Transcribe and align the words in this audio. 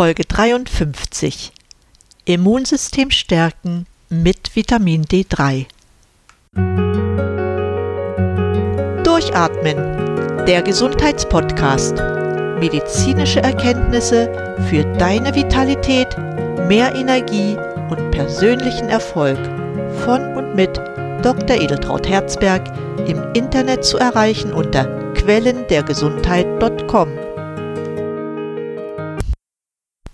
Folge 0.00 0.24
53 0.24 1.52
Immunsystem 2.24 3.10
stärken 3.10 3.84
mit 4.08 4.56
Vitamin 4.56 5.04
D3. 5.04 5.66
Durchatmen, 9.04 10.46
der 10.46 10.62
Gesundheitspodcast. 10.62 11.96
Medizinische 12.60 13.42
Erkenntnisse 13.42 14.56
für 14.70 14.84
deine 14.96 15.34
Vitalität, 15.34 16.16
mehr 16.66 16.94
Energie 16.94 17.58
und 17.90 18.10
persönlichen 18.10 18.88
Erfolg 18.88 19.38
von 20.06 20.34
und 20.34 20.54
mit 20.54 20.78
Dr. 21.22 21.60
Edeltraut 21.60 22.08
Herzberg 22.08 22.72
im 23.06 23.22
Internet 23.34 23.84
zu 23.84 23.98
erreichen 23.98 24.54
unter 24.54 24.86
quellendergesundheit.com. 25.12 27.29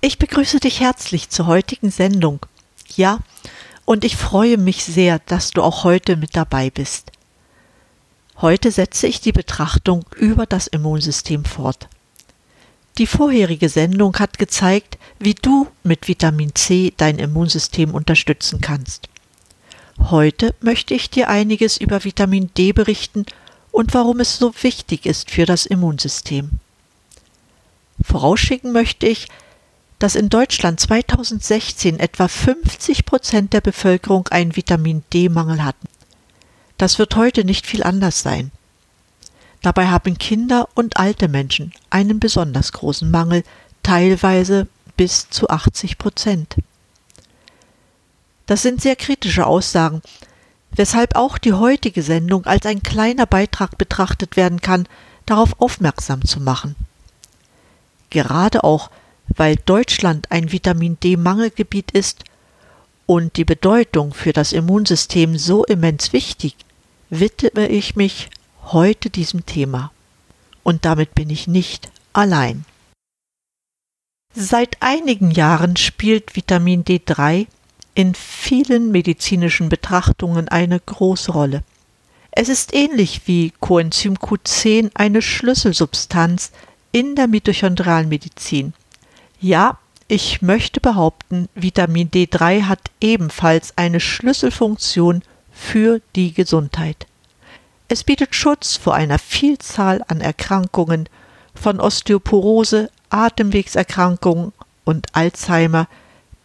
Ich 0.07 0.20
begrüße 0.20 0.61
dich 0.61 0.79
herzlich 0.79 1.30
zur 1.30 1.48
heutigen 1.48 1.91
Sendung. 1.91 2.47
Ja, 2.95 3.19
und 3.84 4.05
ich 4.05 4.16
freue 4.16 4.56
mich 4.56 4.84
sehr, 4.84 5.19
dass 5.27 5.51
du 5.51 5.64
auch 5.64 5.83
heute 5.83 6.14
mit 6.14 6.37
dabei 6.37 6.70
bist. 6.70 7.10
Heute 8.41 8.70
setze 8.70 9.09
ich 9.09 9.20
die 9.20 9.33
Betrachtung 9.33 10.05
über 10.14 10.47
das 10.47 10.69
Immunsystem 10.69 11.45
fort. 11.45 11.88
Die 12.98 13.09
vorherige 13.09 13.69
Sendung 13.69 14.16
hat 14.20 14.38
gezeigt, 14.38 14.97
wie 15.19 15.34
du 15.34 15.66
mit 15.83 16.06
Vitamin 16.06 16.55
C 16.55 16.95
dein 16.97 17.19
Immunsystem 17.19 17.92
unterstützen 17.92 18.61
kannst. 18.61 19.09
Heute 19.98 20.55
möchte 20.61 20.95
ich 20.95 21.11
dir 21.11 21.28
einiges 21.28 21.78
über 21.78 22.05
Vitamin 22.05 22.52
D 22.56 22.73
berichten 22.73 23.27
und 23.73 23.92
warum 23.92 24.20
es 24.20 24.38
so 24.38 24.55
wichtig 24.62 25.05
ist 25.05 25.33
für 25.33 25.47
das 25.47 25.66
Immunsystem. 25.66 26.61
Vorausschicken 28.00 28.70
möchte 28.70 29.09
ich, 29.09 29.27
dass 29.98 30.14
in 30.14 30.28
Deutschland 30.28 30.78
2016 30.80 31.98
etwa 31.98 32.28
50 32.28 33.06
Prozent 33.06 33.52
der 33.52 33.61
Bevölkerung 33.61 34.28
einen 34.28 34.56
Vitamin 34.56 35.05
D-Mangel 35.12 35.64
hatten. 35.64 35.89
Das 36.78 36.98
wird 36.98 37.16
heute 37.16 37.44
nicht 37.44 37.66
viel 37.66 37.83
anders 37.83 38.20
sein. 38.22 38.50
Dabei 39.62 39.89
haben 39.89 40.19
Kinder 40.19 40.69
und 40.74 40.98
alte 40.98 41.28
Menschen 41.28 41.72
einen 41.91 42.20
besonders 42.20 42.72
großen 42.72 43.11
Mangel, 43.11 43.42
teilweise 43.83 44.69
bis 44.97 45.28
zu 45.30 45.48
80 45.48 45.98
Prozent. 45.98 46.56
Das 48.47 48.62
sind 48.62 48.80
sehr 48.80 48.97
kritische 48.97 49.47
Aussagen, 49.47 50.02
weshalb 50.72 51.17
auch 51.17 51.39
die 51.39 51.55
heutige 51.55 52.02
Sendung 52.02 52.47
als 52.47 52.67
ein 52.67 52.83
kleiner 52.83 53.27
Beitrag 53.27 53.78
betrachtet 53.78 54.36
werden 54.36 54.61
kann, 54.61 54.86
darauf 55.24 55.61
aufmerksam 55.61 56.24
zu 56.24 56.41
machen. 56.41 56.77
Gerade 58.11 58.62
auch, 58.62 58.91
weil 59.28 59.56
Deutschland 59.56 60.30
ein 60.30 60.52
Vitamin 60.52 60.98
D-Mangelgebiet 61.02 61.91
ist 61.91 62.24
und 63.06 63.36
die 63.36 63.44
Bedeutung 63.44 64.12
für 64.14 64.33
das 64.33 64.52
Immunsystem 64.52 65.38
so 65.38 65.64
immens 65.64 66.12
wichtig, 66.12 66.56
widme 67.10 67.68
ich 67.68 67.96
mich 67.96 68.30
heute 68.64 69.10
diesem 69.10 69.46
Thema. 69.46 69.92
Und 70.62 70.84
damit 70.84 71.14
bin 71.14 71.30
ich 71.30 71.46
nicht 71.46 71.91
allein. 72.12 72.64
Seit 74.34 74.77
einigen 74.80 75.30
Jahren 75.30 75.77
spielt 75.77 76.36
Vitamin 76.36 76.84
D3 76.84 77.46
in 77.94 78.14
vielen 78.14 78.90
medizinischen 78.90 79.68
Betrachtungen 79.68 80.48
eine 80.48 80.78
große 80.78 81.33
Rolle. 81.33 81.62
Es 82.30 82.50
ist 82.50 82.74
ähnlich 82.74 83.22
wie 83.24 83.52
Coenzym 83.61 84.16
Q10 84.16 84.90
eine 84.92 85.22
Schlüsselsubstanz 85.22 86.52
in 86.92 87.14
der 87.16 87.28
mitochondrialen 87.28 88.11
Medizin. 88.11 88.74
Ja, 89.47 89.78
ich 90.08 90.42
möchte 90.42 90.80
behaupten, 90.80 91.48
Vitamin 91.55 92.11
D3 92.11 92.62
hat 92.62 92.80
ebenfalls 93.00 93.75
eine 93.78 94.00
Schlüsselfunktion 94.00 95.22
für 95.52 96.00
die 96.16 96.34
Gesundheit. 96.34 97.07
Es 97.86 98.02
bietet 98.02 98.34
Schutz 98.34 98.77
vor 98.77 98.96
einer 98.96 99.20
Vielzahl 99.20 100.02
an 100.08 100.20
Erkrankungen, 100.20 101.08
von 101.55 101.79
Osteoporose, 101.79 102.90
Atemwegserkrankungen 103.11 104.52
und 104.84 105.07
Alzheimer 105.12 105.86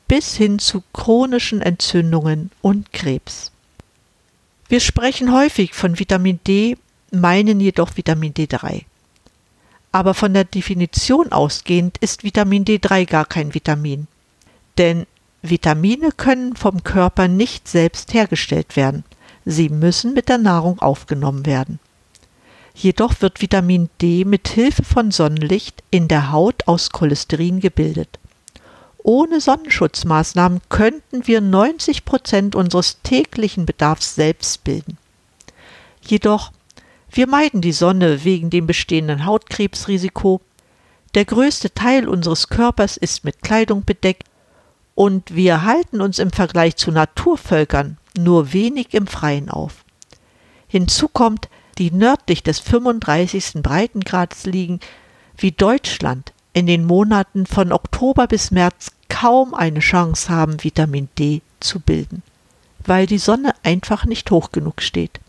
bis 0.08 0.36
hin 0.36 0.60
zu 0.60 0.84
chronischen 0.94 1.64
Entzündungen 1.64 2.52
und 2.62 2.94
Krebs. 2.94 3.52
Wir 4.70 4.80
sprechen 4.80 5.34
häufig 5.34 5.74
von 5.74 5.98
Vitamin 5.98 6.40
D, 6.46 6.78
meinen 7.10 7.62
jedoch 7.62 7.98
Vitamin 7.98 8.36
D3. 8.36 8.84
Aber 9.92 10.14
von 10.14 10.34
der 10.34 10.46
Definition 10.46 11.32
ausgehend 11.32 11.98
ist 11.98 12.24
Vitamin 12.24 12.66
D3 12.66 13.06
gar 13.06 13.26
kein 13.26 13.54
Vitamin. 13.54 14.08
Denn 14.78 15.06
Vitamine 15.42 16.12
können 16.12 16.56
vom 16.56 16.84
Körper 16.84 17.28
nicht 17.28 17.68
selbst 17.68 18.14
hergestellt 18.14 18.76
werden. 18.76 19.04
Sie 19.44 19.70
müssen 19.70 20.14
mit 20.14 20.30
der 20.30 20.38
Nahrung 20.38 20.80
aufgenommen 20.80 21.46
werden. 21.46 21.80
Jedoch 22.74 23.16
wird 23.20 23.42
Vitamin 23.42 23.90
D 24.02 24.24
mit 24.24 24.48
Hilfe 24.48 24.84
von 24.84 25.12
Sonnenlicht 25.12 25.84
in 25.92 26.08
der 26.08 26.32
Haut 26.32 26.68
aus 26.68 26.92
Cholesterin 26.92 27.60
gebildet. 27.60 28.20
Ohne 29.04 29.42
Sonnenschutzmaßnahmen 29.42 30.62
könnten 30.70 31.28
wir 31.28 31.42
90 31.42 32.06
Prozent 32.06 32.56
unseres 32.56 33.02
täglichen 33.02 33.66
Bedarfs 33.66 34.16
selbst 34.16 34.64
bilden. 34.64 34.98
Jedoch 36.02 36.52
wir 37.12 37.28
meiden 37.28 37.62
die 37.62 37.74
Sonne 37.74 38.24
wegen 38.24 38.50
dem 38.50 38.68
bestehenden 38.68 39.26
Hautkrebsrisiko. 39.26 40.42
Der 41.14 41.26
größte 41.26 41.74
Teil 41.74 42.08
unseres 42.08 42.48
Körpers 42.48 42.96
ist 42.96 43.26
mit 43.26 43.42
Kleidung 43.42 43.84
bedeckt 43.84 44.24
und 44.96 45.36
wir 45.36 45.64
halten 45.64 46.00
uns 46.00 46.20
im 46.20 46.32
Vergleich 46.32 46.78
zu 46.78 46.92
Naturvölkern 46.92 47.98
nur 48.18 48.54
wenig 48.54 48.94
im 48.94 49.08
Freien 49.08 49.50
auf. 49.50 49.84
Hinzu 50.68 51.10
kommt, 51.10 51.50
die 51.78 51.92
nördlich 51.92 52.44
des 52.44 52.60
35. 52.60 53.62
Breitengrads 53.62 54.46
liegen, 54.46 54.80
wie 55.38 55.52
Deutschland 55.52 56.32
in 56.54 56.66
den 56.66 56.86
Monaten 56.86 57.46
von 57.46 57.72
Oktober 57.74 58.28
bis 58.28 58.52
März 58.52 58.92
kaum 59.10 59.54
eine 59.54 59.80
Chance 59.80 60.30
haben, 60.30 60.64
Vitamin 60.64 61.10
D 61.18 61.42
zu 61.60 61.80
bilden, 61.80 62.24
weil 62.86 63.06
die 63.06 63.18
Sonne 63.18 63.54
einfach 63.64 64.06
nicht 64.06 64.32
hoch 64.32 64.52
genug 64.52 64.82
steht. 64.82 65.20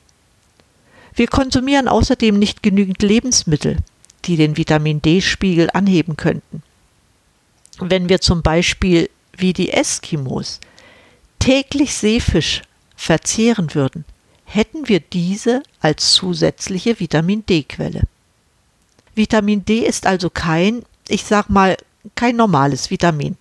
Wir 1.14 1.26
konsumieren 1.26 1.88
außerdem 1.88 2.38
nicht 2.38 2.62
genügend 2.62 3.02
Lebensmittel, 3.02 3.78
die 4.24 4.36
den 4.36 4.56
Vitamin 4.56 5.02
D-Spiegel 5.02 5.68
anheben 5.72 6.16
könnten. 6.16 6.62
Wenn 7.78 8.08
wir 8.08 8.20
zum 8.20 8.42
Beispiel 8.42 9.10
wie 9.36 9.52
die 9.52 9.70
Eskimos 9.72 10.60
täglich 11.38 11.94
Seefisch 11.94 12.62
verzehren 12.96 13.74
würden, 13.74 14.04
hätten 14.44 14.88
wir 14.88 15.00
diese 15.00 15.62
als 15.80 16.12
zusätzliche 16.12 17.00
Vitamin 17.00 17.44
D-Quelle. 17.46 18.02
Vitamin 19.14 19.64
D 19.64 19.80
ist 19.80 20.06
also 20.06 20.30
kein, 20.30 20.84
ich 21.08 21.24
sag 21.24 21.50
mal, 21.50 21.76
kein 22.14 22.36
normales 22.36 22.90
Vitamin. 22.90 23.36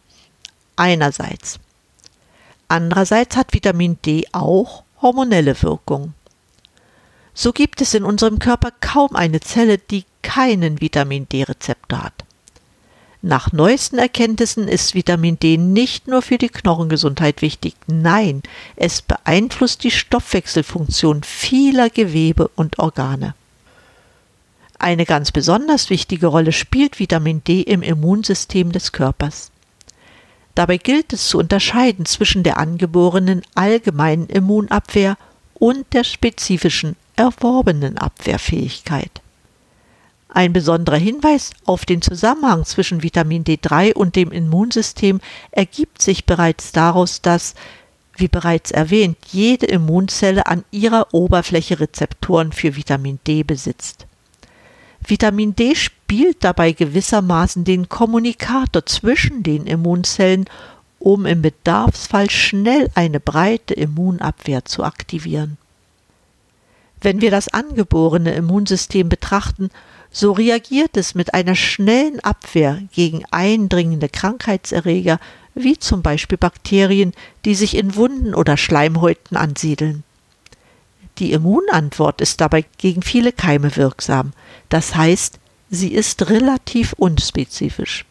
Einerseits. 0.75 1.59
Andererseits 2.67 3.35
hat 3.35 3.53
Vitamin 3.53 3.97
D 4.05 4.25
auch 4.31 4.83
hormonelle 5.01 5.61
Wirkung. 5.61 6.13
So 7.33 7.53
gibt 7.53 7.81
es 7.81 7.93
in 7.93 8.03
unserem 8.03 8.39
Körper 8.39 8.71
kaum 8.81 9.15
eine 9.15 9.39
Zelle, 9.39 9.77
die 9.77 10.05
keinen 10.21 10.81
Vitamin 10.81 11.27
D-Rezeptor 11.29 12.03
hat. 12.03 12.25
Nach 13.23 13.51
neuesten 13.51 13.99
Erkenntnissen 13.99 14.67
ist 14.67 14.95
Vitamin 14.95 15.37
D 15.37 15.57
nicht 15.57 16.07
nur 16.07 16.23
für 16.23 16.39
die 16.39 16.49
Knochengesundheit 16.49 17.43
wichtig, 17.43 17.75
nein, 17.85 18.41
es 18.75 19.03
beeinflusst 19.03 19.83
die 19.83 19.91
Stoffwechselfunktion 19.91 21.21
vieler 21.21 21.91
Gewebe 21.91 22.49
und 22.55 22.79
Organe. 22.79 23.35
Eine 24.79 25.05
ganz 25.05 25.31
besonders 25.31 25.91
wichtige 25.91 26.25
Rolle 26.25 26.51
spielt 26.51 26.97
Vitamin 26.97 27.43
D 27.43 27.61
im 27.61 27.83
Immunsystem 27.83 28.71
des 28.71 28.91
Körpers. 28.91 29.51
Dabei 30.55 30.77
gilt 30.77 31.13
es 31.13 31.27
zu 31.27 31.37
unterscheiden 31.37 32.07
zwischen 32.07 32.41
der 32.41 32.57
angeborenen 32.57 33.43
allgemeinen 33.53 34.25
Immunabwehr 34.25 35.15
und 35.53 35.85
der 35.93 36.03
spezifischen 36.03 36.95
erworbenen 37.21 37.99
Abwehrfähigkeit. 37.99 39.21
Ein 40.27 40.53
besonderer 40.53 40.97
Hinweis 40.97 41.51
auf 41.65 41.85
den 41.85 42.01
Zusammenhang 42.01 42.65
zwischen 42.65 43.03
Vitamin 43.03 43.43
D3 43.43 43.93
und 43.93 44.15
dem 44.15 44.31
Immunsystem 44.31 45.19
ergibt 45.51 46.01
sich 46.01 46.25
bereits 46.25 46.71
daraus, 46.71 47.21
dass, 47.21 47.53
wie 48.15 48.27
bereits 48.27 48.71
erwähnt, 48.71 49.17
jede 49.31 49.67
Immunzelle 49.67 50.47
an 50.47 50.63
ihrer 50.71 51.13
Oberfläche 51.13 51.79
Rezeptoren 51.79 52.53
für 52.53 52.75
Vitamin 52.75 53.19
D 53.27 53.43
besitzt. 53.43 54.07
Vitamin 55.05 55.55
D 55.55 55.75
spielt 55.75 56.43
dabei 56.43 56.71
gewissermaßen 56.71 57.65
den 57.65 57.87
Kommunikator 57.87 58.85
zwischen 58.85 59.43
den 59.43 59.67
Immunzellen, 59.67 60.45
um 60.97 61.25
im 61.25 61.41
Bedarfsfall 61.41 62.29
schnell 62.29 62.89
eine 62.95 63.19
breite 63.19 63.73
Immunabwehr 63.73 64.65
zu 64.65 64.83
aktivieren. 64.83 65.57
Wenn 67.01 67.19
wir 67.19 67.31
das 67.31 67.47
angeborene 67.47 68.33
Immunsystem 68.33 69.09
betrachten, 69.09 69.69
so 70.11 70.31
reagiert 70.33 70.97
es 70.97 71.15
mit 71.15 71.33
einer 71.33 71.55
schnellen 71.55 72.19
Abwehr 72.19 72.81
gegen 72.93 73.23
eindringende 73.31 74.07
Krankheitserreger, 74.07 75.19
wie 75.55 75.77
zum 75.77 76.01
Beispiel 76.01 76.37
Bakterien, 76.37 77.13
die 77.43 77.55
sich 77.55 77.75
in 77.75 77.95
Wunden 77.95 78.35
oder 78.35 78.55
Schleimhäuten 78.55 79.35
ansiedeln. 79.35 80.03
Die 81.17 81.33
Immunantwort 81.33 82.21
ist 82.21 82.39
dabei 82.39 82.65
gegen 82.77 83.01
viele 83.01 83.31
Keime 83.31 83.75
wirksam, 83.75 84.33
das 84.69 84.95
heißt, 84.95 85.39
sie 85.69 85.93
ist 85.93 86.29
relativ 86.29 86.93
unspezifisch. 86.93 88.05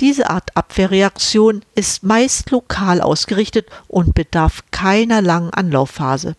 Diese 0.00 0.30
Art 0.30 0.56
Abwehrreaktion 0.56 1.64
ist 1.74 2.04
meist 2.04 2.50
lokal 2.50 3.00
ausgerichtet 3.00 3.66
und 3.88 4.14
bedarf 4.14 4.62
keiner 4.70 5.22
langen 5.22 5.50
Anlaufphase. 5.50 6.36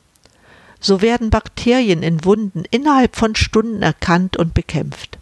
So 0.82 1.02
werden 1.02 1.30
Bakterien 1.30 2.04
in 2.04 2.24
Wunden 2.24 2.64
innerhalb 2.72 3.16
von 3.16 3.36
Stunden 3.36 3.82
erkannt 3.82 4.38
und 4.38 4.54
bekämpft. 4.54 5.18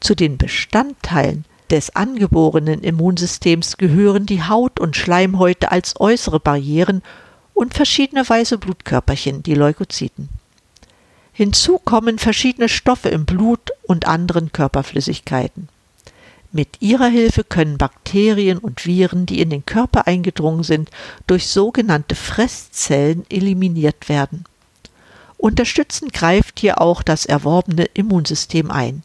Zu 0.00 0.14
den 0.14 0.36
Bestandteilen 0.36 1.44
des 1.70 1.96
angeborenen 1.96 2.82
Immunsystems 2.82 3.76
gehören 3.76 4.26
die 4.26 4.42
Haut 4.42 4.78
und 4.80 4.96
Schleimhäute 4.96 5.70
als 5.70 5.98
äußere 6.00 6.40
Barrieren 6.40 7.02
und 7.54 7.74
verschiedene 7.74 8.28
weiße 8.28 8.58
Blutkörperchen, 8.58 9.42
die 9.42 9.54
Leukozyten. 9.54 10.28
Hinzu 11.32 11.78
kommen 11.78 12.18
verschiedene 12.18 12.68
Stoffe 12.68 13.08
im 13.10 13.24
Blut 13.24 13.70
und 13.86 14.06
anderen 14.06 14.52
Körperflüssigkeiten. 14.52 15.68
Mit 16.50 16.80
ihrer 16.80 17.08
Hilfe 17.08 17.44
können 17.44 17.78
Bakterien 17.78 18.58
und 18.58 18.86
Viren, 18.86 19.26
die 19.26 19.40
in 19.40 19.50
den 19.50 19.66
Körper 19.66 20.06
eingedrungen 20.06 20.62
sind, 20.62 20.90
durch 21.26 21.46
sogenannte 21.46 22.14
Fresszellen 22.14 23.26
eliminiert 23.28 24.08
werden. 24.08 24.44
Unterstützend 25.38 26.12
greift 26.12 26.58
hier 26.58 26.80
auch 26.80 27.02
das 27.02 27.24
erworbene 27.24 27.84
Immunsystem 27.94 28.70
ein. 28.70 29.04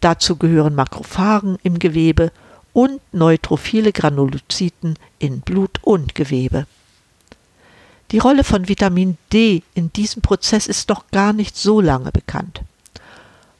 Dazu 0.00 0.36
gehören 0.36 0.76
Makrophagen 0.76 1.58
im 1.64 1.80
Gewebe 1.80 2.30
und 2.72 3.00
neutrophile 3.12 3.92
Granulozyten 3.92 4.96
in 5.18 5.40
Blut 5.40 5.80
und 5.82 6.14
Gewebe. 6.14 6.66
Die 8.12 8.18
Rolle 8.18 8.44
von 8.44 8.68
Vitamin 8.68 9.18
D 9.32 9.64
in 9.74 9.92
diesem 9.92 10.22
Prozess 10.22 10.68
ist 10.68 10.88
noch 10.88 11.10
gar 11.10 11.32
nicht 11.32 11.56
so 11.56 11.80
lange 11.80 12.12
bekannt. 12.12 12.62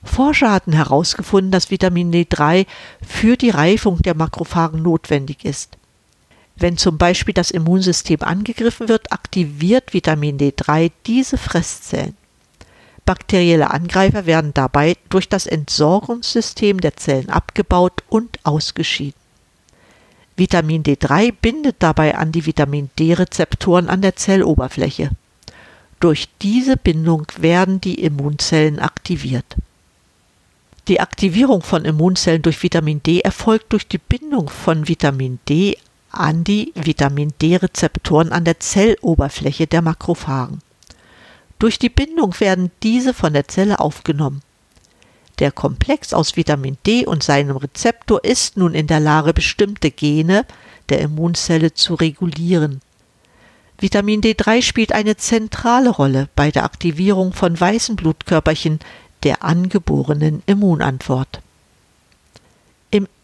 Forscher 0.05 0.53
hatten 0.53 0.73
herausgefunden, 0.73 1.51
dass 1.51 1.73
Vitamin 1.73 2.13
D3 2.13 2.67
für 3.07 3.37
die 3.37 3.51
Reifung 3.51 4.01
der 4.03 4.15
Makrophagen 4.15 4.83
notwendig 4.83 5.45
ist. 5.45 5.78
Wenn 6.59 6.77
zum 6.77 6.99
Beispiel 6.99 7.35
das 7.35 7.53
Immunsystem 7.53 8.23
angegriffen 8.23 8.89
wird, 8.89 9.13
aktiviert 9.13 9.95
Vitamin 9.95 10.39
D3 10.39 10.91
diese 11.07 11.39
Fresszellen. 11.39 12.17
Bakterielle 13.05 13.71
Angreifer 13.71 14.27
werden 14.27 14.53
dabei 14.55 14.97
durch 15.09 15.29
das 15.29 15.47
Entsorgungssystem 15.47 16.81
der 16.81 16.97
Zellen 16.97 17.31
abgebaut 17.31 18.03
und 18.09 18.39
ausgeschieden. 18.45 19.15
Vitamin 20.37 20.83
D3 20.83 21.33
bindet 21.33 21.77
dabei 21.79 22.17
an 22.17 22.33
die 22.33 22.45
Vitamin 22.45 22.91
D-Rezeptoren 22.99 23.89
an 23.89 24.03
der 24.03 24.17
Zelloberfläche. 24.17 25.11
Durch 26.01 26.29
diese 26.43 26.77
Bindung 26.77 27.27
werden 27.39 27.81
die 27.81 28.03
Immunzellen 28.03 28.79
aktiviert. 28.79 29.57
Die 30.87 31.01
Aktivierung 31.01 31.63
von 31.63 31.85
Immunzellen 31.85 32.43
durch 32.43 32.63
Vitamin 32.63 33.03
D 33.03 33.21
erfolgt 33.21 33.73
durch 33.73 33.87
die 33.89 33.99
Bindung 33.99 34.49
von 34.49 34.87
Vitamin 34.87 35.39
D 35.49 35.77
an 36.11 36.45
die 36.45 36.73
Vitamin 36.75 37.33
D-Rezeptoren 37.41 38.33
an 38.33 38.45
der 38.45 38.61
Zelloberfläche 38.61 39.67
der 39.67 39.83
Makrophagen. 39.83 40.61
Durch 41.59 41.79
die 41.79 41.89
Bindung 41.89 42.39
werden 42.41 42.71
diese 42.83 43.13
von 43.15 43.33
der 43.33 43.49
Zelle 43.49 43.81
aufgenommen. 43.81 44.43
Der 45.39 45.53
Komplex 45.53 46.13
aus 46.13 46.37
Vitamin 46.37 46.79
D 46.87 47.07
und 47.07 47.23
seinem 47.23 47.57
Rezeptor 47.57 48.25
ist 48.25 48.57
nun 48.57 48.75
in 48.75 48.87
der 48.87 49.01
Lage, 49.01 49.33
bestimmte 49.33 49.91
Gene 49.91 50.45
der 50.89 51.01
Immunzelle 51.01 51.75
zu 51.75 51.95
regulieren. 51.95 52.81
Vitamin 53.79 54.21
D3 54.21 54.63
spielt 54.63 54.93
eine 54.93 55.17
zentrale 55.17 55.91
Rolle 55.91 56.29
bei 56.35 56.51
der 56.51 56.65
Aktivierung 56.65 57.33
von 57.33 57.59
weißen 57.59 57.95
Blutkörperchen 57.95 58.81
der 59.23 59.45
angeborenen 59.45 60.43
Immunantwort. 60.47 61.41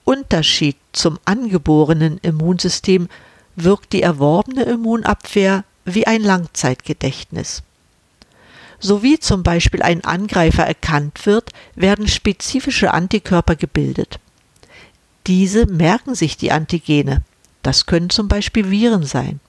Unterschied 0.04 0.76
zum 0.92 1.18
angeborenen 1.24 2.18
Immunsystem 2.18 3.08
wirkt 3.56 3.92
die 3.92 4.02
erworbene 4.02 4.62
Immunabwehr 4.64 5.64
wie 5.84 6.06
ein 6.06 6.22
Langzeitgedächtnis. 6.22 7.62
So 8.78 9.02
wie 9.02 9.18
zum 9.18 9.42
Beispiel 9.42 9.82
ein 9.82 10.04
Angreifer 10.04 10.64
erkannt 10.64 11.24
wird, 11.26 11.50
werden 11.74 12.08
spezifische 12.08 12.92
Antikörper 12.92 13.56
gebildet. 13.56 14.18
Diese 15.26 15.66
merken 15.66 16.14
sich 16.14 16.36
die 16.36 16.52
Antigene. 16.52 17.22
Das 17.62 17.86
können 17.86 18.10
zum 18.10 18.28
Beispiel 18.28 18.70
Viren 18.70 19.04
sein. 19.04 19.40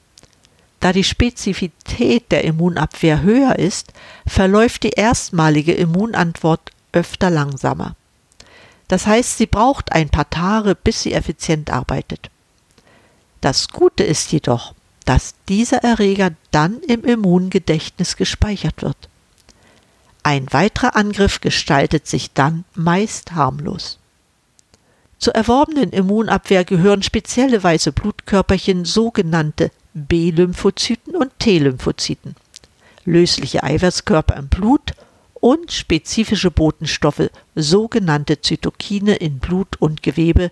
Da 0.80 0.94
die 0.94 1.04
Spezifität 1.04 2.32
der 2.32 2.44
Immunabwehr 2.46 3.22
höher 3.22 3.60
ist, 3.60 3.92
verläuft 4.26 4.84
die 4.84 4.92
erstmalige 4.92 5.74
Immunantwort 5.74 6.72
öfter 6.94 7.30
langsamer. 7.30 7.96
Das 8.88 9.08
heißt, 9.08 9.38
sie 9.38 9.48
braucht 9.48 9.92
ein 9.92 10.10
paar 10.10 10.30
Tage, 10.30 10.76
bis 10.76 11.02
sie 11.02 11.14
effizient 11.14 11.72
arbeitet. 11.72 12.30
Das 13.42 13.70
Gute 13.70 14.04
ist 14.04 14.32
jedoch, 14.32 14.74
dass 15.06 15.36
dieser 15.50 15.84
Erreger 15.84 16.32
dann 16.52 16.80
im 16.82 17.04
Immungedächtnis 17.04 18.18
gespeichert 18.18 18.82
wird. 18.82 18.98
Ein 20.24 20.52
weiterer 20.52 20.96
Angriff 20.96 21.42
gestaltet 21.42 22.08
sich 22.08 22.34
dann 22.34 22.66
meist 22.74 23.34
harmlos. 23.34 24.00
Zur 25.20 25.36
erworbenen 25.36 25.92
Immunabwehr 25.92 26.66
gehören 26.66 27.04
spezielle 27.04 27.64
weiße 27.64 27.92
Blutkörperchen, 27.92 28.86
sogenannte 28.86 29.72
B-Lymphozyten 29.94 31.16
und 31.16 31.32
T-Lymphozyten, 31.40 32.36
lösliche 33.06 33.64
Eiweißkörper 33.64 34.36
im 34.36 34.48
Blut 34.48 34.94
und 35.46 35.72
spezifische 35.72 36.50
Botenstoffe, 36.50 37.30
sogenannte 37.54 38.42
Zytokine 38.42 39.14
in 39.18 39.38
Blut 39.38 39.80
und 39.80 40.02
Gewebe, 40.02 40.50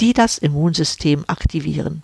die 0.00 0.12
das 0.12 0.38
Immunsystem 0.38 1.22
aktivieren. 1.28 2.02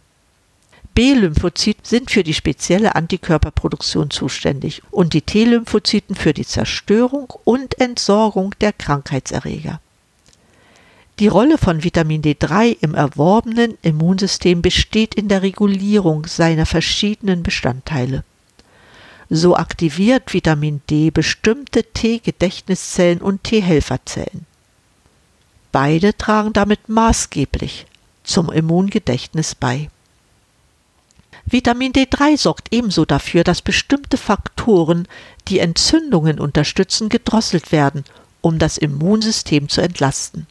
B-Lymphozyten 0.94 1.84
sind 1.84 2.12
für 2.12 2.22
die 2.22 2.34
spezielle 2.34 2.94
Antikörperproduktion 2.94 4.10
zuständig 4.10 4.80
und 4.92 5.12
die 5.12 5.22
T-Lymphozyten 5.22 6.14
für 6.14 6.32
die 6.32 6.46
Zerstörung 6.46 7.32
und 7.42 7.80
Entsorgung 7.80 8.54
der 8.60 8.74
Krankheitserreger. 8.74 9.80
Die 11.18 11.26
Rolle 11.26 11.58
von 11.58 11.82
Vitamin 11.82 12.22
D3 12.22 12.76
im 12.80 12.94
erworbenen 12.94 13.76
Immunsystem 13.82 14.62
besteht 14.62 15.16
in 15.16 15.26
der 15.26 15.42
Regulierung 15.42 16.26
seiner 16.28 16.66
verschiedenen 16.66 17.42
Bestandteile. 17.42 18.22
So 19.32 19.54
aktiviert 19.54 20.34
Vitamin 20.34 20.82
D 20.90 21.12
bestimmte 21.12 21.84
T-Gedächtniszellen 21.84 23.20
und 23.20 23.44
T-Helferzellen. 23.44 24.44
Beide 25.70 26.16
tragen 26.16 26.52
damit 26.52 26.88
maßgeblich 26.88 27.87
zum 28.25 28.50
Immungedächtnis 28.50 29.54
bei. 29.54 29.88
Vitamin 31.46 31.92
D3 31.92 32.37
sorgt 32.37 32.75
ebenso 32.75 33.04
dafür, 33.04 33.44
dass 33.44 33.62
bestimmte 33.62 34.16
Faktoren, 34.16 35.06
die 35.46 35.60
Entzündungen 35.60 36.40
unterstützen, 36.40 37.08
gedrosselt 37.08 37.70
werden, 37.70 38.04
um 38.40 38.58
das 38.58 38.78
Immunsystem 38.78 39.68
zu 39.68 39.80
entlasten. 39.80 40.49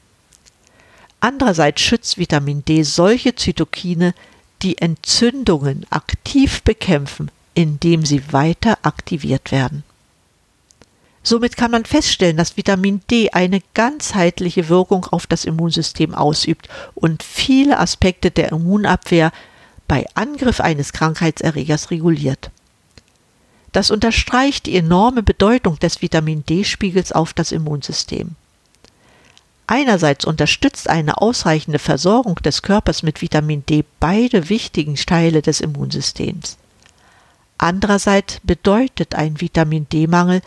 Andererseits 1.20 1.82
schützt 1.82 2.18
Vitamin 2.18 2.64
D 2.64 2.84
solche 2.84 3.36
Zytokine, 3.36 4.14
die 4.62 4.78
Entzündungen 4.78 5.86
aktiv 5.90 6.62
bekämpfen, 6.64 7.30
indem 7.60 8.06
sie 8.06 8.32
weiter 8.32 8.78
aktiviert 8.84 9.52
werden. 9.52 9.84
Somit 11.24 11.58
kann 11.58 11.72
man 11.72 11.84
feststellen, 11.84 12.38
dass 12.38 12.56
Vitamin 12.56 13.02
D 13.12 13.32
eine 13.32 13.60
ganzheitliche 13.74 14.70
Wirkung 14.70 15.06
auf 15.08 15.28
das 15.28 15.44
Immunsystem 15.44 16.16
ausübt 16.16 16.70
und 16.96 17.22
viele 17.22 17.78
Aspekte 17.78 18.32
der 18.32 18.54
Immunabwehr 18.54 19.34
bei 19.90 20.06
Angriff 20.14 20.62
eines 20.62 20.94
Krankheitserregers 20.94 21.92
reguliert. 21.92 22.50
Das 23.74 23.92
unterstreicht 23.92 24.66
die 24.66 24.78
enorme 24.78 25.22
Bedeutung 25.22 25.78
des 25.80 26.02
Vitamin 26.02 26.46
D-Spiegels 26.46 27.12
auf 27.12 27.34
das 27.34 27.52
Immunsystem. 27.52 28.38
Einerseits 29.68 30.24
unterstützt 30.24 30.90
eine 30.90 31.22
ausreichende 31.22 31.78
Versorgung 31.78 32.36
des 32.36 32.62
Körpers 32.62 33.04
mit 33.04 33.22
Vitamin 33.22 33.66
D 33.66 33.84
beide 34.00 34.48
wichtigen 34.48 34.96
Teile 34.96 35.42
des 35.42 35.60
Immunsystems. 35.60 36.59
Andererseits 37.60 38.40
bedeutet 38.44 39.16
ein 39.16 39.42
Vitamin 39.42 39.88
D-Mangel, 39.90 40.42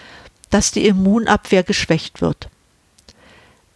dass 0.50 0.72
die 0.72 0.86
Immunabwehr 0.86 1.62
geschwächt 1.62 2.22
wird. 2.22 2.48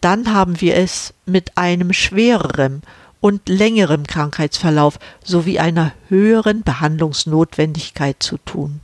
Dann 0.01 0.33
haben 0.33 0.59
wir 0.59 0.75
es 0.75 1.13
mit 1.25 1.55
einem 1.55 1.93
schwereren 1.93 2.81
und 3.21 3.47
längerem 3.47 4.05
Krankheitsverlauf 4.07 4.99
sowie 5.23 5.59
einer 5.59 5.93
höheren 6.09 6.63
Behandlungsnotwendigkeit 6.63 8.21
zu 8.21 8.37
tun. 8.39 8.79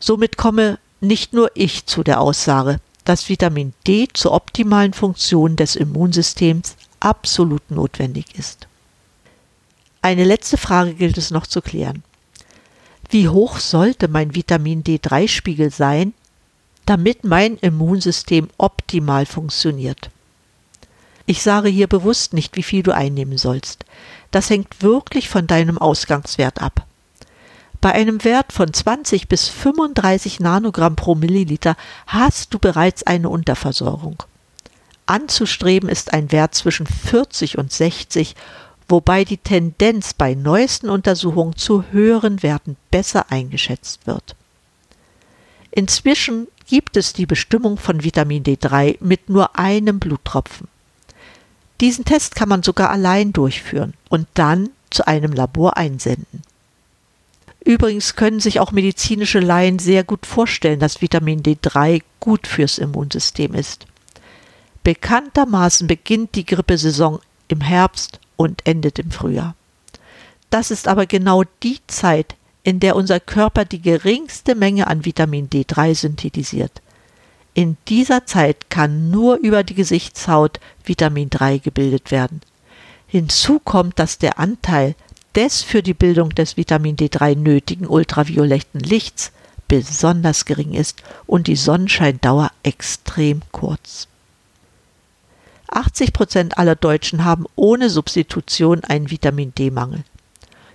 Somit 0.00 0.38
komme 0.38 0.78
nicht 1.00 1.34
nur 1.34 1.50
ich 1.54 1.84
zu 1.84 2.02
der 2.02 2.20
Aussage, 2.20 2.80
dass 3.04 3.28
Vitamin 3.28 3.74
D 3.86 4.08
zur 4.14 4.32
optimalen 4.32 4.94
Funktion 4.94 5.56
des 5.56 5.76
Immunsystems 5.76 6.76
absolut 7.00 7.70
notwendig 7.70 8.38
ist. 8.38 8.66
Eine 10.00 10.24
letzte 10.24 10.56
Frage 10.56 10.94
gilt 10.94 11.18
es 11.18 11.30
noch 11.30 11.46
zu 11.46 11.60
klären. 11.60 12.02
Wie 13.12 13.28
hoch 13.28 13.58
sollte 13.58 14.08
mein 14.08 14.34
Vitamin 14.34 14.82
D3-Spiegel 14.82 15.70
sein, 15.70 16.14
damit 16.86 17.24
mein 17.24 17.58
Immunsystem 17.58 18.48
optimal 18.56 19.26
funktioniert? 19.26 20.08
Ich 21.26 21.42
sage 21.42 21.68
hier 21.68 21.88
bewusst 21.88 22.32
nicht, 22.32 22.56
wie 22.56 22.62
viel 22.62 22.82
du 22.82 22.90
einnehmen 22.94 23.36
sollst. 23.36 23.84
Das 24.30 24.48
hängt 24.48 24.82
wirklich 24.82 25.28
von 25.28 25.46
deinem 25.46 25.76
Ausgangswert 25.76 26.62
ab. 26.62 26.86
Bei 27.82 27.92
einem 27.92 28.24
Wert 28.24 28.50
von 28.50 28.72
20 28.72 29.28
bis 29.28 29.46
35 29.46 30.40
Nanogramm 30.40 30.96
pro 30.96 31.14
Milliliter 31.14 31.76
hast 32.06 32.54
du 32.54 32.58
bereits 32.58 33.02
eine 33.02 33.28
Unterversorgung. 33.28 34.22
Anzustreben 35.04 35.90
ist 35.90 36.14
ein 36.14 36.32
Wert 36.32 36.54
zwischen 36.54 36.86
40 36.86 37.58
und 37.58 37.70
60, 37.70 38.36
wobei 38.92 39.24
die 39.24 39.38
Tendenz 39.38 40.12
bei 40.12 40.34
neuesten 40.34 40.90
Untersuchungen 40.90 41.56
zu 41.56 41.84
höheren 41.90 42.42
Werten 42.42 42.76
besser 42.90 43.32
eingeschätzt 43.32 44.06
wird. 44.06 44.36
Inzwischen 45.70 46.46
gibt 46.68 46.98
es 46.98 47.14
die 47.14 47.24
Bestimmung 47.24 47.78
von 47.78 48.04
Vitamin 48.04 48.44
D3 48.44 48.98
mit 49.00 49.30
nur 49.30 49.58
einem 49.58 49.98
Bluttropfen. 49.98 50.68
Diesen 51.80 52.04
Test 52.04 52.34
kann 52.34 52.50
man 52.50 52.62
sogar 52.62 52.90
allein 52.90 53.32
durchführen 53.32 53.94
und 54.10 54.28
dann 54.34 54.68
zu 54.90 55.06
einem 55.06 55.32
Labor 55.32 55.78
einsenden. 55.78 56.42
Übrigens 57.64 58.14
können 58.14 58.40
sich 58.40 58.60
auch 58.60 58.72
medizinische 58.72 59.40
Laien 59.40 59.78
sehr 59.78 60.04
gut 60.04 60.26
vorstellen, 60.26 60.80
dass 60.80 61.00
Vitamin 61.00 61.42
D3 61.42 62.02
gut 62.20 62.46
fürs 62.46 62.76
Immunsystem 62.76 63.54
ist. 63.54 63.86
Bekanntermaßen 64.84 65.86
beginnt 65.86 66.34
die 66.34 66.44
Grippesaison 66.44 67.20
im 67.52 67.60
Herbst 67.60 68.18
und 68.36 68.66
endet 68.66 68.98
im 68.98 69.10
Frühjahr. 69.10 69.54
Das 70.50 70.70
ist 70.70 70.88
aber 70.88 71.06
genau 71.06 71.44
die 71.62 71.78
Zeit, 71.86 72.34
in 72.64 72.80
der 72.80 72.96
unser 72.96 73.20
Körper 73.20 73.64
die 73.64 73.80
geringste 73.80 74.54
Menge 74.54 74.86
an 74.86 75.04
Vitamin 75.04 75.48
D3 75.48 75.94
synthetisiert. 75.94 76.82
In 77.54 77.76
dieser 77.88 78.24
Zeit 78.26 78.70
kann 78.70 79.10
nur 79.10 79.36
über 79.36 79.62
die 79.62 79.74
Gesichtshaut 79.74 80.58
Vitamin 80.84 81.28
3 81.28 81.58
gebildet 81.58 82.10
werden. 82.10 82.40
Hinzu 83.06 83.58
kommt, 83.58 83.98
dass 83.98 84.18
der 84.18 84.38
Anteil 84.38 84.94
des 85.34 85.62
für 85.62 85.82
die 85.82 85.94
Bildung 85.94 86.30
des 86.30 86.56
Vitamin 86.56 86.96
D3 86.96 87.36
nötigen 87.36 87.86
ultravioletten 87.86 88.80
Lichts 88.80 89.32
besonders 89.68 90.44
gering 90.44 90.74
ist 90.74 91.02
und 91.26 91.46
die 91.46 91.56
Sonnenscheindauer 91.56 92.50
extrem 92.62 93.40
kurz. 93.52 94.08
80 95.76 96.12
Prozent 96.12 96.58
aller 96.58 96.76
Deutschen 96.76 97.24
haben 97.24 97.46
ohne 97.56 97.90
Substitution 97.90 98.84
einen 98.84 99.10
Vitamin 99.10 99.54
D-Mangel. 99.54 100.04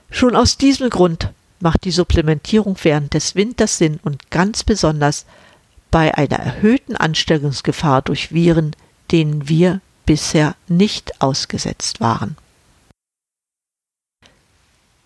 Schon 0.10 0.36
aus 0.36 0.58
diesem 0.58 0.90
Grund 0.90 1.32
macht 1.60 1.84
die 1.86 1.92
Supplementierung 1.92 2.78
während 2.84 3.14
des 3.14 3.36
Winters 3.36 3.78
Sinn 3.78 4.00
und 4.04 4.30
ganz 4.32 4.64
besonders 4.64 5.26
bei 5.92 6.14
einer 6.16 6.38
erhöhten 6.38 6.96
Ansteckungsgefahr 6.96 8.02
durch 8.02 8.34
Viren, 8.34 8.76
denen 9.12 9.48
wir 9.50 9.82
bisher 10.06 10.56
nicht 10.68 11.22
ausgesetzt 11.22 12.00
waren. 12.00 12.38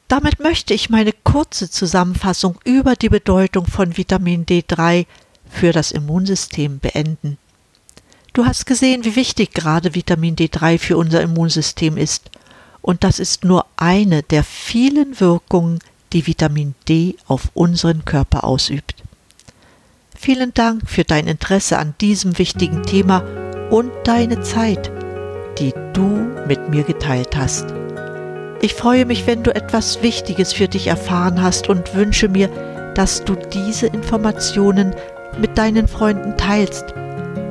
Damit 0.08 0.40
möchte 0.40 0.74
ich 0.74 0.90
meine 0.90 1.14
kurze 1.14 1.70
Zusammenfassung 1.70 2.60
über 2.66 2.96
die 2.96 3.08
Bedeutung 3.08 3.66
von 3.66 3.96
Vitamin 3.96 4.46
D3 4.46 5.06
für 5.50 5.72
das 5.72 5.92
Immunsystem 5.92 6.80
beenden. 6.80 7.38
Du 8.34 8.46
hast 8.46 8.66
gesehen, 8.66 9.04
wie 9.04 9.18
wichtig 9.18 9.54
gerade 9.54 9.94
Vitamin 9.94 10.38
D3 10.38 10.80
für 10.80 10.96
unser 10.96 11.22
Immunsystem 11.22 11.98
ist. 11.98 12.32
Und 12.82 13.04
das 13.04 13.20
ist 13.20 13.44
nur 13.44 13.66
eine 13.76 14.24
der 14.24 14.46
vielen 14.46 15.20
Wirkungen, 15.20 15.80
die 16.14 16.26
Vitamin 16.26 16.74
D 16.88 17.18
auf 17.28 17.50
unseren 17.54 18.06
Körper 18.06 18.46
ausübt. 18.46 18.96
Vielen 20.18 20.54
Dank 20.54 20.90
für 20.90 21.04
dein 21.04 21.28
Interesse 21.28 21.78
an 21.78 21.94
diesem 22.00 22.38
wichtigen 22.38 22.84
Thema 22.84 23.24
und 23.70 23.92
deine 24.06 24.40
Zeit, 24.42 24.92
die 25.60 25.74
du 25.92 26.32
mit 26.48 26.70
mir 26.70 26.84
geteilt 26.84 27.36
hast. 27.36 27.66
Ich 28.62 28.76
freue 28.76 29.06
mich, 29.06 29.28
wenn 29.28 29.44
du 29.44 29.54
etwas 29.54 30.04
Wichtiges 30.04 30.54
für 30.54 30.70
dich 30.70 30.88
erfahren 30.88 31.42
hast 31.42 31.68
und 31.68 31.96
wünsche 31.96 32.30
mir, 32.30 32.48
dass 32.96 33.26
du 33.26 33.36
diese 33.36 33.88
Informationen 33.88 34.96
mit 35.38 35.58
deinen 35.58 35.90
Freunden 35.90 36.38
teilst 36.38 36.94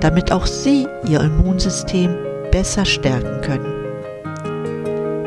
damit 0.01 0.33
auch 0.33 0.47
sie 0.47 0.87
ihr 1.07 1.21
Immunsystem 1.21 2.15
besser 2.51 2.85
stärken 2.85 3.41
können. 3.43 3.81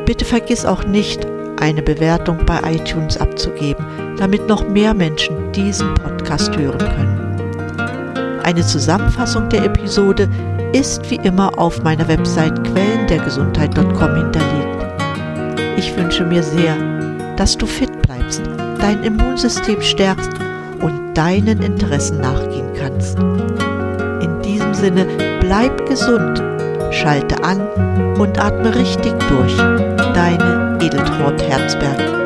Bitte 0.04 0.24
vergiss 0.24 0.66
auch 0.66 0.84
nicht, 0.84 1.26
eine 1.60 1.82
Bewertung 1.82 2.38
bei 2.44 2.60
iTunes 2.72 3.16
abzugeben, 3.16 3.84
damit 4.18 4.46
noch 4.48 4.68
mehr 4.68 4.92
Menschen 4.92 5.52
diesen 5.52 5.94
Podcast 5.94 6.56
hören 6.56 6.78
können. 6.78 8.40
Eine 8.42 8.60
Zusammenfassung 8.60 9.48
der 9.48 9.64
Episode 9.64 10.28
ist 10.72 11.10
wie 11.10 11.16
immer 11.16 11.58
auf 11.58 11.82
meiner 11.82 12.06
Website 12.08 12.62
quellendergesundheit.com 12.64 14.16
hinterlegt. 14.16 14.84
Ich 15.78 15.96
wünsche 15.96 16.24
mir 16.24 16.42
sehr, 16.42 16.76
dass 17.36 17.56
du 17.56 17.66
fit 17.66 17.90
bleibst, 18.02 18.42
dein 18.80 19.02
Immunsystem 19.02 19.80
stärkst 19.80 20.30
und 20.80 21.14
deinen 21.14 21.62
Interessen 21.62 22.20
nachgehen 22.20 22.72
kannst. 22.74 23.16
Sinne, 24.84 25.06
bleib 25.40 25.86
gesund, 25.86 26.42
schalte 26.90 27.42
an 27.42 27.58
und 28.18 28.38
atme 28.38 28.74
richtig 28.74 29.14
durch. 29.30 29.56
Deine 29.56 30.76
Edeltraut 30.78 31.40
Herzberg. 31.40 32.23